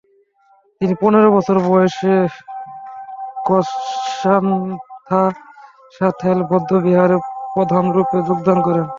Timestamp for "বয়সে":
1.67-2.15